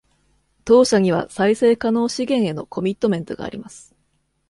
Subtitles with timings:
[0.65, 3.93] 当社には再生可能資源へのコミットメントがあります。